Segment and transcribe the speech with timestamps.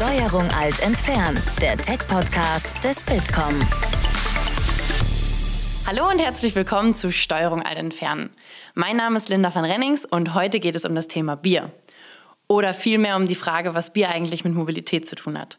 [0.00, 3.52] Steuerung alt entfernen, der Tech-Podcast des Bitkom.
[5.86, 8.30] Hallo und herzlich willkommen zu Steuerung alt entfernen.
[8.72, 11.70] Mein Name ist Linda van Rennings und heute geht es um das Thema Bier.
[12.48, 15.58] Oder vielmehr um die Frage, was Bier eigentlich mit Mobilität zu tun hat.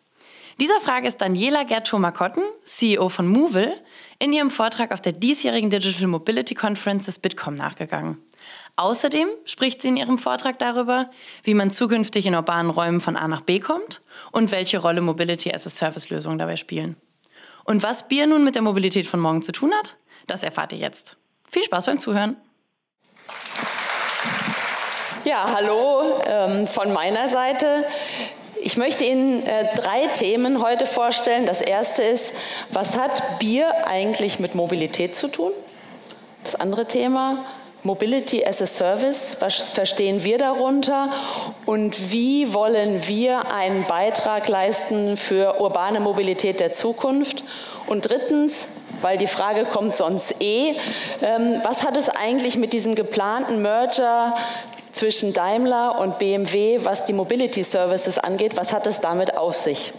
[0.59, 3.71] Dieser Frage ist Daniela Gertschoma-Kotten, CEO von Movil,
[4.17, 8.17] in ihrem Vortrag auf der diesjährigen Digital Mobility Conference des Bitkom nachgegangen.
[8.75, 11.09] Außerdem spricht sie in ihrem Vortrag darüber,
[11.43, 14.01] wie man zukünftig in urbanen Räumen von A nach B kommt
[14.31, 16.95] und welche Rolle Mobility as a Service Lösungen dabei spielen.
[17.63, 19.97] Und was Bier nun mit der Mobilität von morgen zu tun hat,
[20.27, 21.17] das erfahrt ihr jetzt.
[21.51, 22.37] Viel Spaß beim Zuhören.
[25.25, 27.85] Ja, hallo ähm, von meiner Seite.
[28.63, 31.45] Ich möchte Ihnen äh, drei Themen heute vorstellen.
[31.45, 32.33] Das erste ist,
[32.71, 35.51] was hat Bier eigentlich mit Mobilität zu tun?
[36.43, 37.45] Das andere Thema,
[37.83, 41.11] Mobility as a Service, was verstehen wir darunter
[41.65, 47.43] und wie wollen wir einen Beitrag leisten für urbane Mobilität der Zukunft?
[47.87, 48.67] Und drittens,
[49.01, 50.75] weil die Frage kommt sonst eh,
[51.23, 54.35] ähm, was hat es eigentlich mit diesem geplanten Merger
[54.91, 59.91] zwischen Daimler und BMW, was die Mobility Services angeht, was hat es damit auf sich?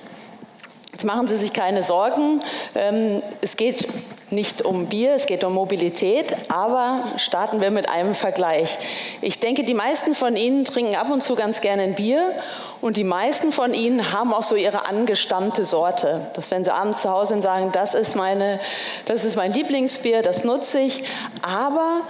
[0.92, 2.42] Jetzt machen Sie sich keine Sorgen.
[2.76, 3.88] Ähm, es geht
[4.32, 8.78] nicht um Bier, es geht um Mobilität, aber starten wir mit einem Vergleich.
[9.20, 12.32] Ich denke, die meisten von Ihnen trinken ab und zu ganz gerne ein Bier
[12.80, 16.26] und die meisten von Ihnen haben auch so ihre angestammte Sorte.
[16.34, 18.58] Dass wenn Sie abends zu Hause sind, sagen, das ist, meine,
[19.04, 21.04] das ist mein Lieblingsbier, das nutze ich.
[21.42, 22.00] Aber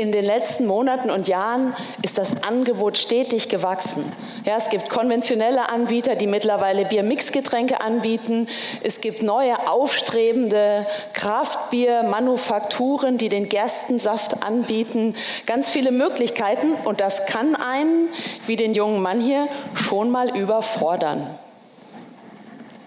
[0.00, 4.10] in den letzten Monaten und Jahren ist das Angebot stetig gewachsen.
[4.46, 8.48] Ja, es gibt konventionelle Anbieter, die mittlerweile Biermixgetränke anbieten.
[8.82, 15.14] Es gibt neue aufstrebende Kraftbiermanufakturen, die den Gerstensaft anbieten.
[15.44, 18.08] Ganz viele Möglichkeiten und das kann einen,
[18.46, 21.26] wie den jungen Mann hier, schon mal überfordern.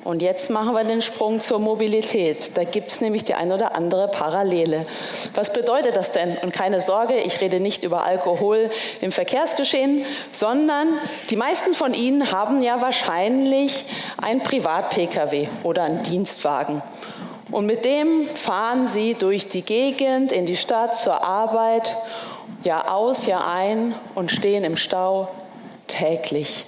[0.03, 2.51] Und jetzt machen wir den Sprung zur Mobilität.
[2.55, 4.85] Da gibt es nämlich die ein oder andere Parallele.
[5.33, 6.37] Was bedeutet das denn?
[6.41, 8.69] Und keine Sorge, ich rede nicht über Alkohol
[8.99, 10.87] im Verkehrsgeschehen, sondern
[11.29, 13.85] die meisten von Ihnen haben ja wahrscheinlich
[14.21, 16.81] ein Privat-Pkw oder einen Dienstwagen.
[17.49, 21.95] Und mit dem fahren Sie durch die Gegend, in die Stadt, zur Arbeit,
[22.63, 25.29] Jahr aus, Jahr ein und stehen im Stau
[25.87, 26.65] täglich.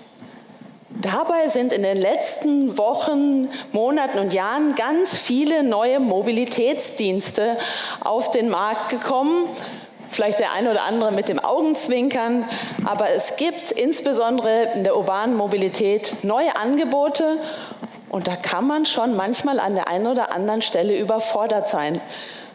[1.02, 7.58] Dabei sind in den letzten Wochen, Monaten und Jahren ganz viele neue Mobilitätsdienste
[8.00, 9.50] auf den Markt gekommen.
[10.10, 12.48] Vielleicht der eine oder andere mit dem Augenzwinkern,
[12.86, 17.40] aber es gibt insbesondere in der urbanen Mobilität neue Angebote
[18.08, 22.00] und da kann man schon manchmal an der einen oder anderen Stelle überfordert sein.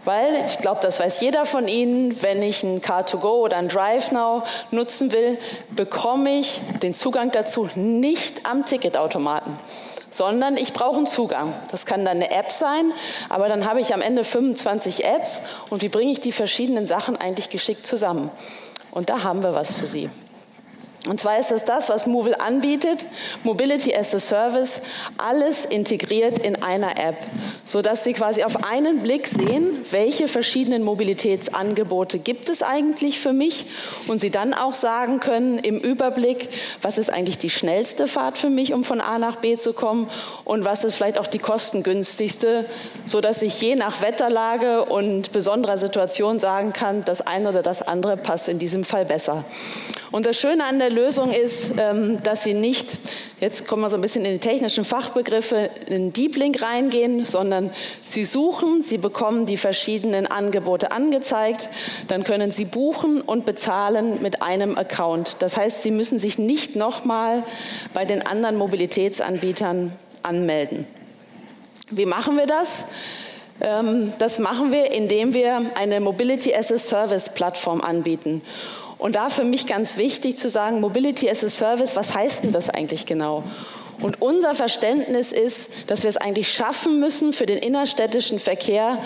[0.05, 4.43] Weil, ich glaube, das weiß jeder von Ihnen, wenn ich ein Car2Go oder ein DriveNow
[4.71, 5.39] nutzen will,
[5.71, 9.57] bekomme ich den Zugang dazu nicht am Ticketautomaten
[10.13, 11.55] sondern ich brauche einen Zugang.
[11.71, 12.93] Das kann dann eine App sein,
[13.29, 15.41] aber dann habe ich am Ende 25 Apps
[15.71, 18.29] und wie bringe ich die verschiedenen Sachen eigentlich geschickt zusammen?
[18.91, 20.11] Und da haben wir was für Sie.
[21.09, 23.07] Und zwar ist es das, was Movil anbietet,
[23.43, 24.83] Mobility as a Service,
[25.17, 27.17] alles integriert in einer App,
[27.65, 33.65] sodass Sie quasi auf einen Blick sehen, welche verschiedenen Mobilitätsangebote gibt es eigentlich für mich
[34.09, 36.51] und Sie dann auch sagen können im Überblick,
[36.83, 40.07] was ist eigentlich die schnellste Fahrt für mich, um von A nach B zu kommen
[40.45, 42.67] und was ist vielleicht auch die kostengünstigste,
[43.07, 48.19] sodass ich je nach Wetterlage und besonderer Situation sagen kann, das eine oder das andere
[48.19, 49.45] passt in diesem Fall besser.
[50.13, 52.99] Und das Schöne an der Lösung ist, ähm, dass Sie nicht,
[53.39, 57.71] jetzt kommen wir so ein bisschen in die technischen Fachbegriffe, in Deep Link reingehen, sondern
[58.05, 61.69] Sie suchen, Sie bekommen die verschiedenen Angebote angezeigt,
[62.09, 65.37] dann können Sie buchen und bezahlen mit einem Account.
[65.39, 67.45] Das heißt, Sie müssen sich nicht nochmal
[67.95, 69.93] bei den anderen Mobilitätsanbietern
[70.25, 70.87] anmelden.
[71.93, 72.87] Wie machen wir das?
[73.61, 78.43] Ähm, das machen wir, indem wir eine Mobility as a Service Plattform anbieten.
[79.01, 82.53] Und da für mich ganz wichtig zu sagen, Mobility as a Service, was heißt denn
[82.53, 83.43] das eigentlich genau?
[84.03, 88.99] Und unser Verständnis ist, dass wir es eigentlich schaffen müssen für den innerstädtischen Verkehr,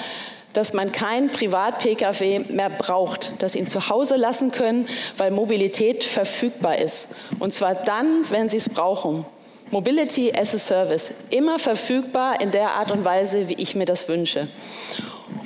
[0.52, 6.78] dass man kein Privat-Pkw mehr braucht, dass ihn zu Hause lassen können, weil Mobilität verfügbar
[6.78, 7.08] ist.
[7.38, 9.24] Und zwar dann, wenn Sie es brauchen.
[9.70, 14.08] Mobility as a Service, immer verfügbar in der Art und Weise, wie ich mir das
[14.08, 14.48] wünsche.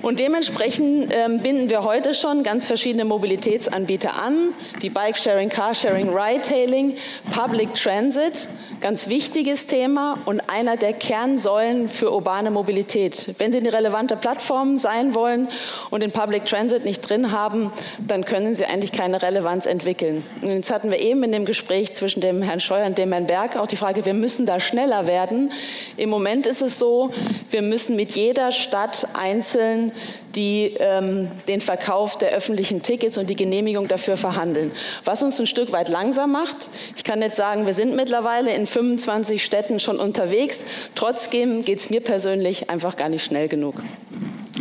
[0.01, 6.97] Und dementsprechend ähm, binden wir heute schon ganz verschiedene Mobilitätsanbieter an, wie Bikesharing, Carsharing, Ride-Hailing,
[7.31, 8.47] Public Transit.
[8.81, 13.35] Ganz wichtiges Thema und einer der Kernsäulen für urbane Mobilität.
[13.39, 15.49] Wenn Sie eine relevante Plattform sein wollen
[15.91, 17.73] und den Public Transit nicht drin haben,
[18.07, 20.23] dann können Sie eigentlich keine Relevanz entwickeln.
[20.43, 23.27] Und jetzt hatten wir eben in dem Gespräch zwischen dem Herrn Scheuer und dem Herrn
[23.27, 25.51] Berg auch die Frage, wir müssen da schneller werden.
[25.97, 27.11] Im Moment ist es so,
[27.51, 29.88] wir müssen mit jeder Stadt einzeln
[30.35, 34.73] die ähm, den Verkauf der öffentlichen Tickets und die Genehmigung dafür verhandeln.
[35.05, 36.69] Was uns ein Stück weit langsam macht.
[36.97, 40.65] Ich kann jetzt sagen, wir sind mittlerweile in 25 Städten schon unterwegs.
[40.95, 43.77] Trotzdem geht es mir persönlich einfach gar nicht schnell genug.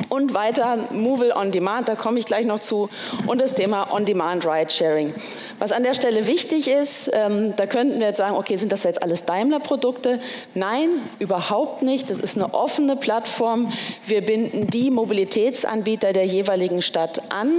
[0.10, 2.90] Und weiter Move on Demand, da komme ich gleich noch zu,
[3.26, 5.14] und das Thema On-Demand Ride-Sharing.
[5.60, 8.84] Was an der Stelle wichtig ist, ähm, da könnten wir jetzt sagen, okay, sind das
[8.84, 10.20] jetzt alles Daimler-Produkte?
[10.54, 10.90] Nein,
[11.20, 12.10] überhaupt nicht.
[12.10, 13.72] Das ist eine offene Plattform.
[14.06, 17.52] Wir binden die Mobilitätsanbieter der jeweiligen Stadt an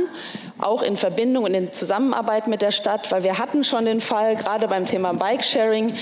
[0.59, 4.37] auch in Verbindung und in Zusammenarbeit mit der Stadt, weil wir hatten schon den Fall,
[4.37, 5.95] gerade beim Thema Bike-Sharing,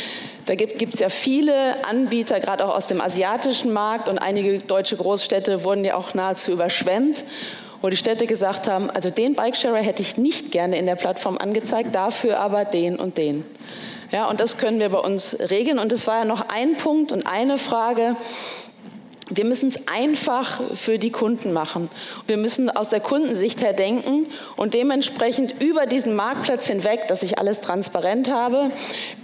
[0.47, 4.97] da gibt es ja viele Anbieter, gerade auch aus dem asiatischen Markt und einige deutsche
[4.97, 7.25] Großstädte wurden ja auch nahezu überschwemmt
[7.81, 11.39] wo die Städte gesagt haben, also den Bikesharer hätte ich nicht gerne in der Plattform
[11.39, 13.45] angezeigt, dafür aber den und den.
[14.11, 15.79] Ja, und das können wir bei uns regeln.
[15.79, 18.17] Und es war ja noch ein Punkt und eine Frage,
[19.29, 21.91] wir müssen es einfach für die Kunden machen.
[22.27, 24.27] Wir müssen aus der Kundensicht her denken
[24.57, 28.71] und dementsprechend über diesen Marktplatz hinweg, dass ich alles transparent habe,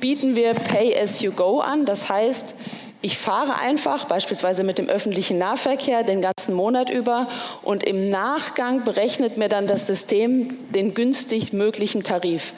[0.00, 1.84] bieten wir Pay as you go an.
[1.84, 2.54] Das heißt,
[3.02, 7.28] ich fahre einfach beispielsweise mit dem öffentlichen Nahverkehr den ganzen Monat über
[7.62, 12.52] und im Nachgang berechnet mir dann das System den günstig möglichen Tarif.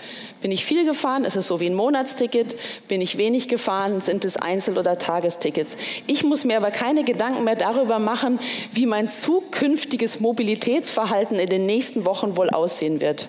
[0.45, 2.55] Bin ich viel gefahren, ist es so wie ein Monatsticket.
[2.87, 5.79] Bin ich wenig gefahren, sind es Einzel- oder Tagestickets.
[6.07, 8.39] Ich muss mir aber keine Gedanken mehr darüber machen,
[8.71, 13.29] wie mein zukünftiges Mobilitätsverhalten in den nächsten Wochen wohl aussehen wird.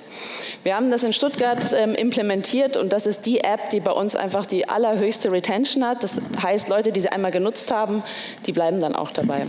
[0.63, 4.17] Wir haben das in Stuttgart ähm, implementiert und das ist die App, die bei uns
[4.17, 6.03] einfach die allerhöchste Retention hat.
[6.03, 8.03] Das heißt, Leute, die sie einmal genutzt haben,
[8.45, 9.45] die bleiben dann auch dabei.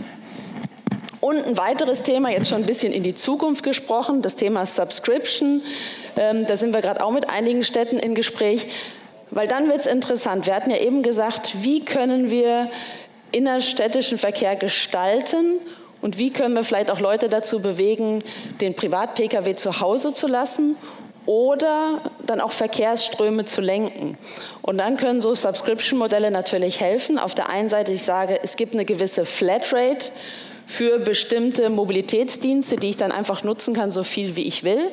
[1.19, 5.63] Und ein weiteres Thema, jetzt schon ein bisschen in die Zukunft gesprochen, das Thema Subscription.
[6.15, 8.67] Ähm, da sind wir gerade auch mit einigen Städten in Gespräch,
[9.31, 10.45] weil dann wird es interessant.
[10.45, 12.69] Wir hatten ja eben gesagt, wie können wir
[13.31, 15.55] innerstädtischen Verkehr gestalten
[16.01, 18.19] und wie können wir vielleicht auch Leute dazu bewegen,
[18.61, 20.77] den Privat-Pkw zu Hause zu lassen
[21.25, 21.99] oder
[22.29, 24.17] dann auch Verkehrsströme zu lenken.
[24.61, 27.19] Und dann können so Subscription-Modelle natürlich helfen.
[27.19, 30.11] Auf der einen Seite, ich sage, es gibt eine gewisse Flatrate
[30.65, 34.91] für bestimmte Mobilitätsdienste, die ich dann einfach nutzen kann, so viel wie ich will.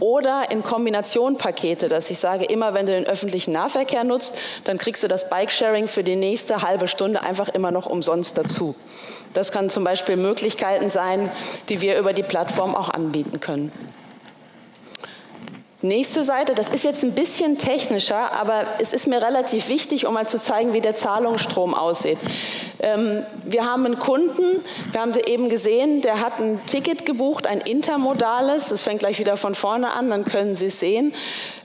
[0.00, 4.78] Oder in Kombination Pakete, dass ich sage, immer wenn du den öffentlichen Nahverkehr nutzt, dann
[4.78, 8.74] kriegst du das Bikesharing für die nächste halbe Stunde einfach immer noch umsonst dazu.
[9.34, 11.30] Das kann zum Beispiel Möglichkeiten sein,
[11.68, 13.72] die wir über die Plattform auch anbieten können.
[15.82, 20.12] Nächste Seite, das ist jetzt ein bisschen technischer, aber es ist mir relativ wichtig, um
[20.12, 22.18] mal zu zeigen, wie der Zahlungsstrom aussieht.
[22.80, 24.62] Ähm, wir haben einen Kunden,
[24.92, 29.38] wir haben eben gesehen, der hat ein Ticket gebucht, ein intermodales, das fängt gleich wieder
[29.38, 31.14] von vorne an, dann können Sie es sehen.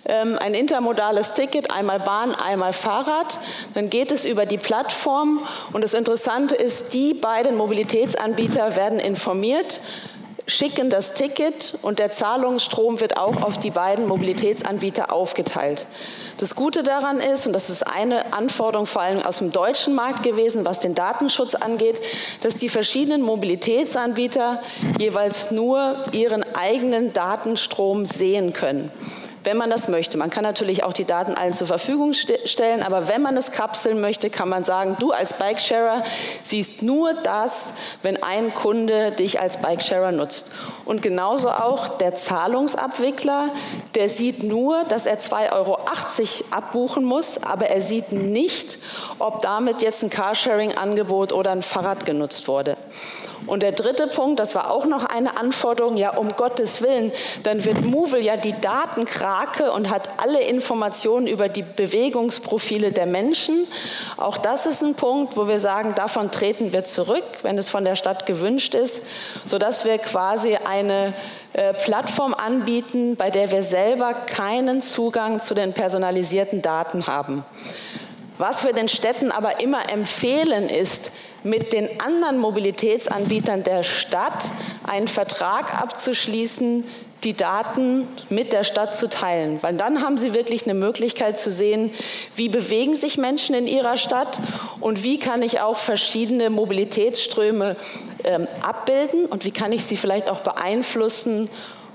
[0.06, 3.38] Ähm, ein intermodales Ticket, einmal Bahn, einmal Fahrrad.
[3.73, 9.81] Dann geht es über die Plattform und das Interessante ist, die beiden Mobilitätsanbieter werden informiert
[10.47, 15.88] schicken das Ticket und der Zahlungsstrom wird auch auf die beiden Mobilitätsanbieter aufgeteilt.
[16.38, 20.24] Das Gute daran ist, und das ist eine Anforderung vor allem aus dem deutschen Markt
[20.24, 22.01] gewesen, was den Datenschutz angeht,
[22.42, 24.62] dass die verschiedenen Mobilitätsanbieter
[25.00, 28.92] jeweils nur ihren eigenen Datenstrom sehen können
[29.45, 30.18] wenn man das möchte.
[30.18, 34.01] Man kann natürlich auch die Daten allen zur Verfügung stellen, aber wenn man es kapseln
[34.01, 36.04] möchte, kann man sagen, du als Bikesharer
[36.44, 40.52] siehst nur das, wenn ein Kunde dich als Bikesharer nutzt.
[40.83, 43.49] Und genauso auch der Zahlungsabwickler,
[43.95, 45.80] der sieht nur, dass er 2,80 Euro
[46.52, 48.78] abbuchen muss, aber er sieht nicht,
[49.19, 52.78] ob damit jetzt ein Carsharing-Angebot oder ein Fahrrad genutzt wurde.
[53.47, 57.11] Und der dritte Punkt, das war auch noch eine Anforderung, ja um Gottes Willen,
[57.44, 63.68] dann wird Movil ja die Datenkrake und hat alle Informationen über die Bewegungsprofile der Menschen.
[64.18, 67.85] Auch das ist ein Punkt, wo wir sagen, davon treten wir zurück, wenn es von
[67.85, 69.01] der Stadt gewünscht ist,
[69.45, 71.13] sodass wir quasi eine
[71.54, 77.45] äh, Plattform anbieten, bei der wir selber keinen Zugang zu den personalisierten Daten haben.
[78.37, 81.11] Was wir den Städten aber immer empfehlen, ist,
[81.45, 84.49] mit den anderen Mobilitätsanbietern der Stadt
[84.83, 86.85] einen Vertrag abzuschließen,
[87.23, 89.61] die Daten mit der Stadt zu teilen.
[89.61, 91.92] Weil dann haben sie wirklich eine Möglichkeit zu sehen,
[92.35, 94.40] wie bewegen sich Menschen in ihrer Stadt
[94.80, 97.75] und wie kann ich auch verschiedene Mobilitätsströme
[98.23, 101.49] ähm, abbilden und wie kann ich sie vielleicht auch beeinflussen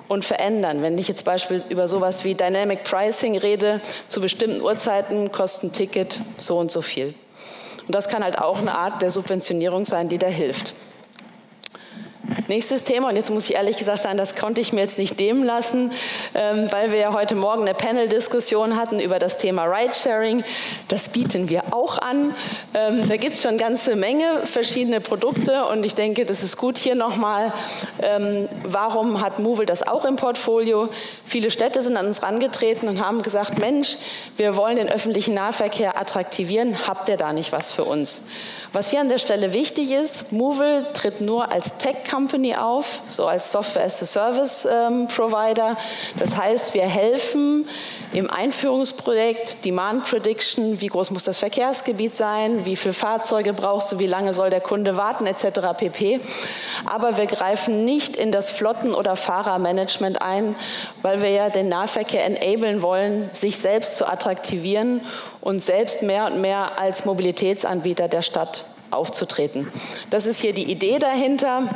[0.08, 0.82] und verändern.
[0.82, 5.72] Wenn ich jetzt beispielsweise über sowas wie Dynamic Pricing rede, zu bestimmten Uhrzeiten kostet ein
[5.72, 7.14] Ticket so und so viel.
[7.90, 10.74] Und das kann halt auch eine Art der Subventionierung sein, die da hilft.
[12.50, 15.20] Nächstes Thema, und jetzt muss ich ehrlich gesagt sagen, das konnte ich mir jetzt nicht
[15.20, 15.92] nehmen lassen,
[16.34, 20.42] ähm, weil wir ja heute Morgen eine Panel-Diskussion hatten über das Thema Ridesharing.
[20.88, 22.34] Das bieten wir auch an.
[22.74, 26.56] Ähm, da gibt es schon eine ganze Menge verschiedene Produkte und ich denke, das ist
[26.56, 27.52] gut hier nochmal,
[28.02, 30.88] ähm, warum hat Movil das auch im Portfolio?
[31.24, 33.94] Viele Städte sind an uns herangetreten und haben gesagt, Mensch,
[34.36, 38.22] wir wollen den öffentlichen Nahverkehr attraktivieren, habt ihr da nicht was für uns?
[38.72, 43.50] Was hier an der Stelle wichtig ist, Movil tritt nur als Tech-Company auf, so als
[43.50, 45.70] Software-as-a-Service-Provider.
[45.70, 45.76] Ähm,
[46.20, 47.68] das heißt, wir helfen
[48.12, 53.98] im Einführungsprojekt Demand Prediction, wie groß muss das Verkehrsgebiet sein, wie viele Fahrzeuge brauchst du,
[53.98, 55.76] wie lange soll der Kunde warten, etc.
[55.76, 56.20] pp.
[56.86, 60.54] Aber wir greifen nicht in das Flotten- oder Fahrermanagement ein,
[61.02, 65.00] weil wir ja den Nahverkehr enablen wollen, sich selbst zu attraktivieren
[65.40, 69.68] und selbst mehr und mehr als Mobilitätsanbieter der Stadt aufzutreten.
[70.10, 71.68] Das ist hier die Idee dahinter.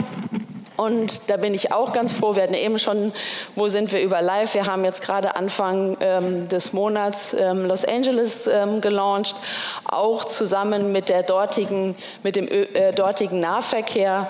[0.77, 2.35] Und da bin ich auch ganz froh.
[2.35, 3.13] Wir hatten eben schon,
[3.55, 4.55] wo sind wir über Live?
[4.55, 9.37] Wir haben jetzt gerade Anfang ähm, des Monats ähm, Los Angeles ähm, gelauncht,
[9.85, 11.95] auch zusammen mit, der dortigen,
[12.25, 14.29] mit dem äh, dortigen Nahverkehr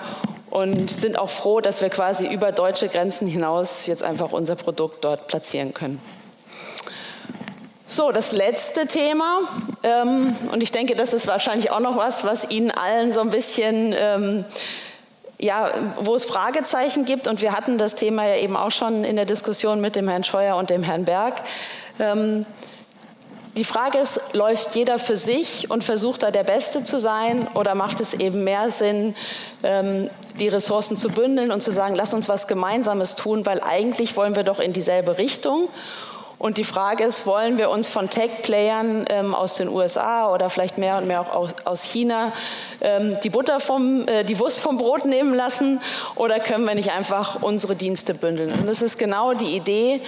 [0.51, 5.03] und sind auch froh, dass wir quasi über deutsche Grenzen hinaus jetzt einfach unser Produkt
[5.03, 5.99] dort platzieren können.
[7.95, 9.39] So, das letzte Thema,
[9.81, 13.29] ähm, und ich denke, das ist wahrscheinlich auch noch was, was Ihnen allen so ein
[13.29, 14.43] bisschen, ähm,
[15.39, 15.69] ja,
[16.01, 17.25] wo es Fragezeichen gibt.
[17.29, 20.25] Und wir hatten das Thema ja eben auch schon in der Diskussion mit dem Herrn
[20.25, 21.35] Scheuer und dem Herrn Berg.
[21.97, 22.45] Ähm,
[23.55, 27.75] die Frage ist, läuft jeder für sich und versucht da der Beste zu sein oder
[27.75, 29.15] macht es eben mehr Sinn,
[29.63, 34.17] ähm, die Ressourcen zu bündeln und zu sagen, lass uns was Gemeinsames tun, weil eigentlich
[34.17, 35.69] wollen wir doch in dieselbe Richtung.
[36.37, 40.77] Und die Frage ist, wollen wir uns von Tech-Playern ähm, aus den USA oder vielleicht
[40.77, 42.33] mehr und mehr auch aus, China
[42.81, 45.81] ähm, die Butter vom, äh, die Wurst vom Brot nehmen lassen
[46.15, 48.51] oder können wir nicht einfach unsere Dienste bündeln?
[48.53, 50.01] Und das ist genau die Idee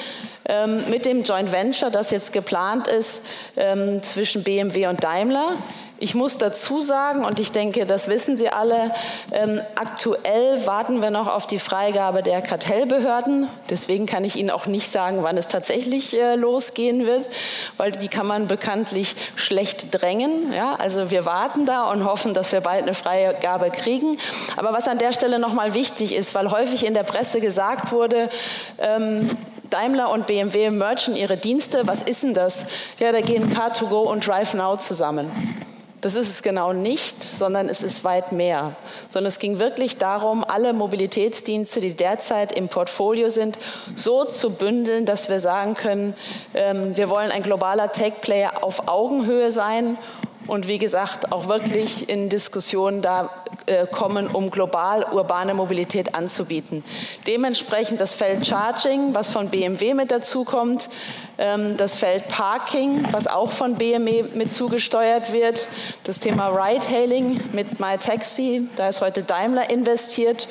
[0.50, 5.54] ähm, mit dem Joint Venture, das jetzt geplant ist ähm, zwischen BMW und Daimler.
[6.00, 8.92] Ich muss dazu sagen, und ich denke, das wissen Sie alle,
[9.32, 13.50] ähm, aktuell warten wir noch auf die Freigabe der Kartellbehörden.
[13.72, 17.30] Deswegen kann ich Ihnen auch nicht sagen, wann es tatsächlich äh, losgehen wird,
[17.78, 20.54] weil die kann man bekanntlich schlecht drängen.
[20.54, 20.76] Ja?
[20.76, 24.18] Also wir warten da und hoffen, dass wir bald eine Freigabe kriegen.
[24.56, 28.30] Aber was an der Stelle nochmal wichtig ist, weil häufig in der Presse gesagt wurde,
[28.78, 29.36] ähm,
[29.72, 31.88] Daimler und BMW merchen ihre Dienste.
[31.88, 32.66] Was ist denn das?
[33.00, 35.67] Ja, da gehen Car2Go und DriveNow zusammen.
[36.02, 38.76] Das ist es genau nicht, sondern es ist weit mehr.
[39.10, 43.58] Sondern es ging wirklich darum, alle Mobilitätsdienste, die derzeit im Portfolio sind,
[43.96, 46.14] so zu bündeln, dass wir sagen können,
[46.54, 49.98] ähm, wir wollen ein globaler Tech-Player auf Augenhöhe sein
[50.46, 53.30] und wie gesagt auch wirklich in Diskussionen da
[53.92, 56.84] kommen, um global urbane Mobilität anzubieten.
[57.26, 60.90] Dementsprechend das Feld Charging, was von BMW mit dazu kommt,
[61.38, 65.68] ähm, das Feld Parking, was auch von BMW mit zugesteuert wird,
[66.04, 70.48] das Thema Ride-Hailing mit MyTaxi, da ist heute Daimler investiert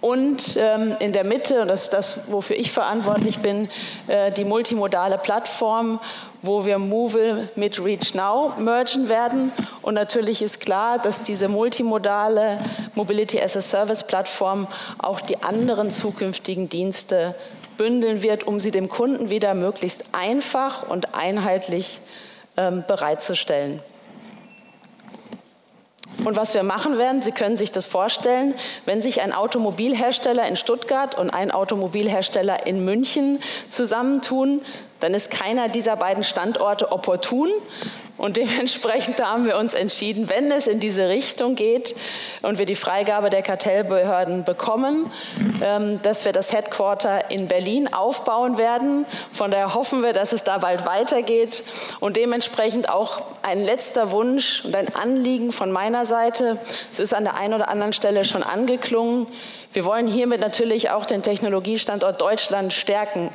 [0.00, 3.68] und ähm, in der Mitte, und das ist das, wofür ich verantwortlich bin,
[4.06, 6.00] äh, die multimodale Plattform,
[6.40, 9.52] wo wir Movil mit ReachNow mergen werden.
[9.82, 12.58] Und natürlich ist klar, dass diese multimodale
[12.94, 14.66] Mobility as a Service Plattform
[14.98, 17.34] auch die anderen zukünftigen Dienste
[17.76, 22.00] bündeln wird, um sie dem Kunden wieder möglichst einfach und einheitlich
[22.56, 23.80] ähm, bereitzustellen.
[26.30, 28.54] Und was wir machen werden, Sie können sich das vorstellen,
[28.86, 34.62] wenn sich ein Automobilhersteller in Stuttgart und ein Automobilhersteller in München zusammentun,
[35.00, 37.48] dann ist keiner dieser beiden Standorte opportun.
[38.20, 41.94] Und dementsprechend haben wir uns entschieden, wenn es in diese Richtung geht
[42.42, 45.10] und wir die Freigabe der Kartellbehörden bekommen,
[45.62, 49.06] ähm, dass wir das Headquarter in Berlin aufbauen werden.
[49.32, 51.62] Von daher hoffen wir, dass es da bald weitergeht.
[52.00, 56.58] Und dementsprechend auch ein letzter Wunsch und ein Anliegen von meiner Seite.
[56.92, 59.28] Es ist an der einen oder anderen Stelle schon angeklungen.
[59.72, 63.30] Wir wollen hiermit natürlich auch den Technologiestandort Deutschland stärken.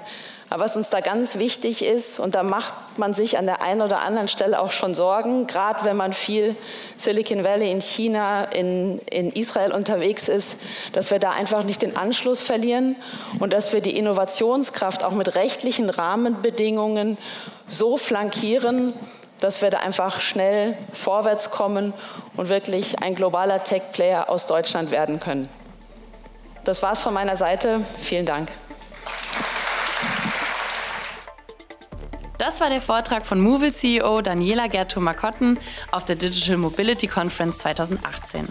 [0.50, 3.82] Aber was uns da ganz wichtig ist, und da macht man sich an der einen
[3.82, 6.56] oder anderen Stelle auch schon Sorgen, gerade wenn man viel
[6.98, 10.58] Silicon Valley in China, in, in Israel unterwegs ist,
[10.94, 12.96] dass wir da einfach nicht den Anschluss verlieren
[13.40, 17.18] und dass wir die Innovationskraft auch mit rechtlichen Rahmenbedingungen
[17.68, 18.94] so flankieren,
[19.40, 21.94] dass wir da einfach schnell vorwärts kommen
[22.38, 25.50] und wirklich ein globaler Tech-Player aus Deutschland werden können.
[26.64, 27.82] das war's von meiner Seite.
[28.00, 28.50] Vielen Dank.
[32.38, 35.60] Das war der Vortrag von Movil CEO Daniela Gerto-Makotten
[35.92, 38.48] auf der Digital Mobility Conference 2018.